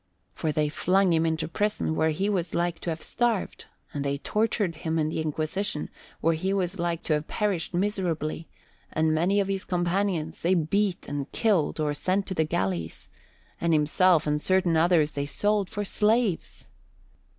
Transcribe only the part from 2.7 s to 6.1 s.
to have starved; and they tortured him in the Inquisition